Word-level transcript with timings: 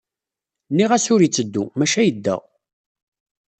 Nniɣ-as 0.71 1.05
ur 1.13 1.21
itteddu, 1.21 1.63
maca 1.77 2.01
yedda. 2.03 2.35